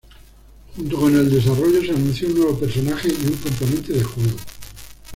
Junto 0.75 0.99
con 0.99 1.15
el 1.15 1.29
desarrollo, 1.29 1.79
se 1.79 1.91
anunció 1.91 2.27
un 2.29 2.33
nuevo 2.39 2.59
personaje 2.59 3.07
y 3.09 3.27
un 3.27 3.33
componente 3.35 3.93
de 3.93 4.03
juego. 4.03 4.35